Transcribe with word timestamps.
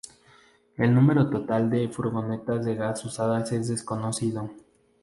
El 0.77 0.95
número 0.95 1.29
total 1.29 1.69
de 1.69 1.87
furgonetas 1.87 2.65
de 2.65 2.73
gas 2.73 3.05
usadas 3.05 3.51
es 3.51 3.67
desconocido. 3.67 4.49